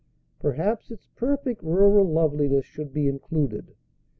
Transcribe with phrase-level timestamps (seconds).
[0.39, 3.75] Perhaps its perfect rural loveliness should be included.